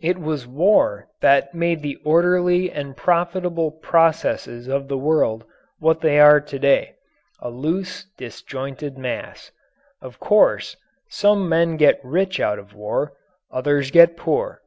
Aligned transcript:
It 0.00 0.18
was 0.18 0.46
war 0.46 1.06
that 1.20 1.52
made 1.52 1.82
the 1.82 1.96
orderly 2.02 2.70
and 2.72 2.96
profitable 2.96 3.70
processes 3.70 4.68
of 4.68 4.88
the 4.88 4.96
world 4.96 5.44
what 5.80 6.00
they 6.00 6.18
are 6.18 6.40
to 6.40 6.58
day 6.58 6.94
a 7.40 7.50
loose, 7.50 8.06
disjointed 8.16 8.96
mass. 8.96 9.50
Of 10.00 10.18
course, 10.18 10.78
some 11.10 11.46
men 11.46 11.76
get 11.76 12.00
rich 12.02 12.40
out 12.40 12.58
of 12.58 12.72
war; 12.72 13.12
others 13.50 13.90
get 13.90 14.16
poor. 14.16 14.62